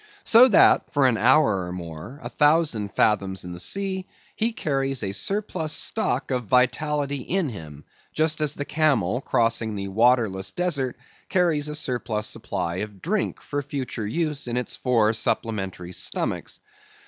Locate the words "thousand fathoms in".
2.29-3.51